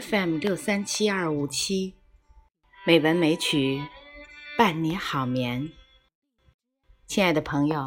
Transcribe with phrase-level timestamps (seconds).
[0.00, 1.96] FM 六三七二五七，
[2.86, 3.82] 美文美曲
[4.56, 5.70] 伴你好眠。
[7.06, 7.86] 亲爱的朋友，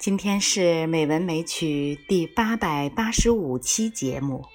[0.00, 4.46] 今天是美文美曲第八百八十五期节目。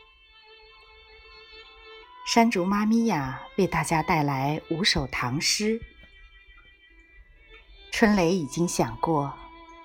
[2.25, 5.79] 山竹妈咪呀，为大家带来五首唐诗。
[7.91, 9.37] 春雷已经响过，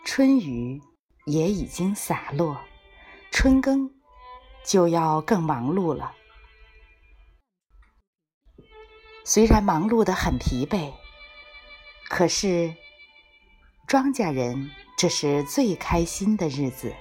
[0.07, 0.81] 春雨
[1.27, 2.59] 也已经洒落，
[3.31, 3.94] 春耕
[4.65, 6.15] 就要更忙碌了。
[9.25, 10.93] 虽然忙碌的很疲惫，
[12.09, 12.75] 可是
[13.87, 16.95] 庄稼人这是最开心的日子，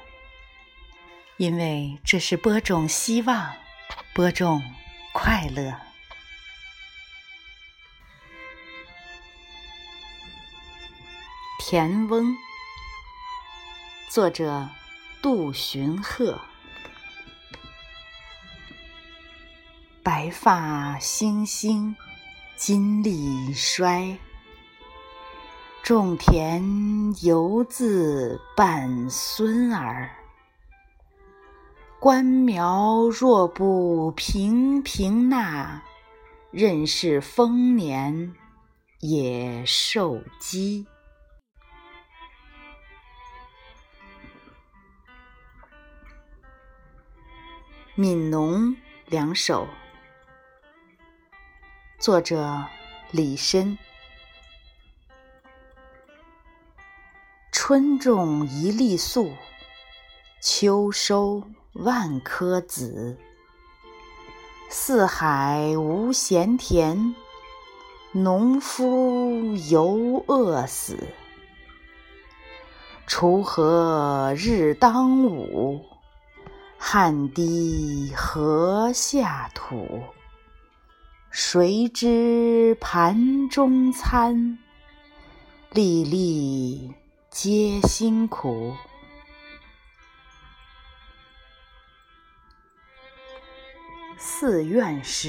[1.38, 3.56] 因为这是播种希望，
[4.14, 4.62] 播种
[5.14, 5.74] 快乐。
[11.60, 12.36] 田翁，
[14.10, 14.70] 作者
[15.22, 16.40] 杜荀鹤。
[20.04, 21.96] 白发星星，
[22.58, 24.18] 金力衰。
[25.82, 26.62] 种田
[27.26, 30.12] 犹自伴孙儿。
[32.02, 35.82] 官苗若不平平纳，
[36.52, 38.36] 任是丰年
[39.00, 40.86] 也受饥。
[48.02, 48.72] 《悯农》
[49.06, 49.66] 两首，
[52.04, 52.66] 作者
[53.12, 53.78] 李绅。
[57.50, 59.32] 春种一粒粟，
[60.42, 63.18] 秋收万颗子。
[64.70, 67.16] 四海无闲田，
[68.12, 71.08] 农夫犹饿死。
[73.08, 75.86] 锄禾日当午。
[76.78, 80.04] 汗滴禾下土，
[81.36, 84.60] 谁知盘中餐，
[85.72, 86.94] 粒粒
[87.32, 88.72] 皆辛苦。
[94.20, 95.28] 《寺院诗》，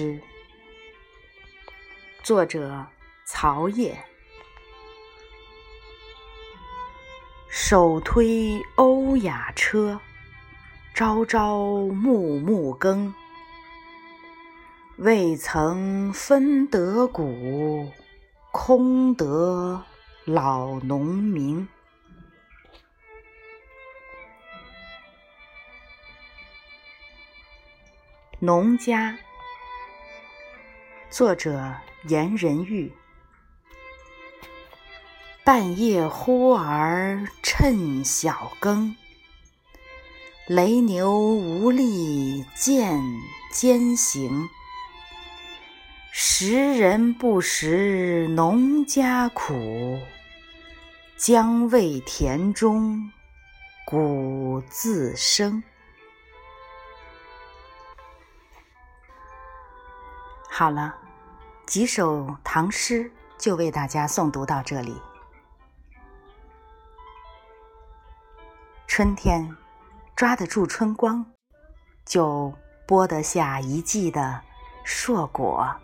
[2.23, 2.87] 作者
[3.25, 3.97] 曹烨。
[7.49, 9.99] 手推欧雅车。
[10.93, 13.15] 朝朝暮暮耕，
[14.99, 17.91] 未曾分得谷，
[18.53, 19.83] 空得
[20.25, 21.67] 老农民。
[28.39, 29.19] 农家，
[31.11, 32.93] 作者严仁玉。
[35.43, 38.95] 半夜忽而趁晓耕。
[40.47, 43.03] 雷牛无力见
[43.51, 44.49] 艰行，
[46.17, 49.99] 食人不识农家苦，
[51.17, 53.11] 将为田中
[53.85, 55.61] 谷自生。
[60.49, 60.95] 好了，
[61.67, 64.97] 几首唐诗就为大家诵读到这里。
[68.87, 69.53] 春天。
[70.15, 71.27] 抓得住春光，
[72.07, 72.55] 就
[72.87, 74.41] 播得下一季的
[74.85, 75.77] 硕果。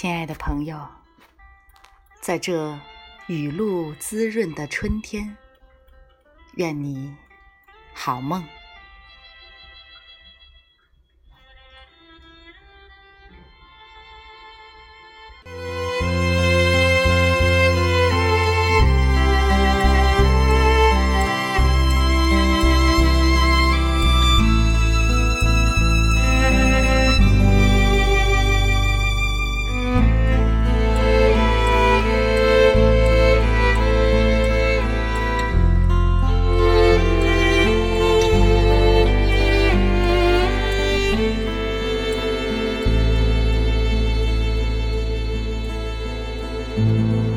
[0.00, 0.88] 亲爱的朋友，
[2.22, 2.74] 在这
[3.26, 5.36] 雨露滋润的春天，
[6.54, 7.14] 愿你
[7.92, 8.42] 好梦。
[47.00, 47.29] Amen.